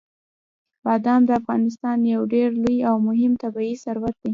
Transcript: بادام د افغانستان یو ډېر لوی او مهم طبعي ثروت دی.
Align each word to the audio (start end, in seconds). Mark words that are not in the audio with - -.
بادام 0.85 1.21
د 1.25 1.29
افغانستان 1.41 1.97
یو 2.13 2.21
ډېر 2.33 2.49
لوی 2.63 2.77
او 2.89 2.95
مهم 3.07 3.33
طبعي 3.43 3.73
ثروت 3.83 4.15
دی. 4.21 4.29